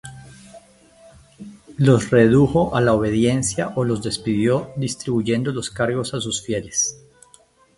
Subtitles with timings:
[1.77, 6.99] Los redujo a la obediencia o los despidió, distribuyendo los cargos a sus fieles.